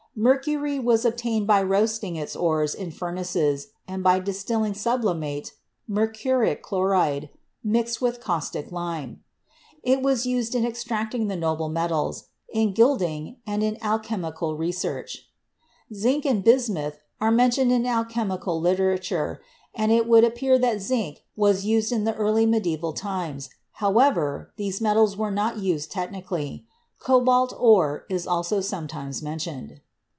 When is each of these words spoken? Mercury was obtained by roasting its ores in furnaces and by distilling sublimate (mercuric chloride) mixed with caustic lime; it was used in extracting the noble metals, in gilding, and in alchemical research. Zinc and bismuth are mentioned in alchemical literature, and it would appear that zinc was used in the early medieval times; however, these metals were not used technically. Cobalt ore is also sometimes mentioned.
Mercury 0.13 0.77
was 0.77 1.05
obtained 1.05 1.47
by 1.47 1.63
roasting 1.63 2.17
its 2.17 2.35
ores 2.35 2.75
in 2.75 2.91
furnaces 2.91 3.67
and 3.87 4.03
by 4.03 4.19
distilling 4.19 4.73
sublimate 4.73 5.53
(mercuric 5.89 6.61
chloride) 6.61 7.29
mixed 7.63 8.01
with 8.01 8.19
caustic 8.19 8.73
lime; 8.73 9.23
it 9.81 10.01
was 10.01 10.25
used 10.25 10.53
in 10.53 10.65
extracting 10.65 11.27
the 11.27 11.37
noble 11.37 11.69
metals, 11.69 12.25
in 12.49 12.73
gilding, 12.73 13.37
and 13.47 13.63
in 13.63 13.81
alchemical 13.81 14.57
research. 14.57 15.29
Zinc 15.93 16.25
and 16.25 16.43
bismuth 16.43 16.99
are 17.21 17.31
mentioned 17.31 17.71
in 17.71 17.85
alchemical 17.85 18.59
literature, 18.59 19.39
and 19.73 19.93
it 19.93 20.09
would 20.09 20.25
appear 20.25 20.59
that 20.59 20.81
zinc 20.81 21.23
was 21.37 21.63
used 21.63 21.93
in 21.93 22.03
the 22.03 22.15
early 22.15 22.45
medieval 22.45 22.91
times; 22.91 23.49
however, 23.75 24.51
these 24.57 24.81
metals 24.81 25.15
were 25.15 25.31
not 25.31 25.59
used 25.59 25.89
technically. 25.89 26.65
Cobalt 26.99 27.53
ore 27.57 28.05
is 28.09 28.27
also 28.27 28.59
sometimes 28.59 29.21
mentioned. 29.23 29.79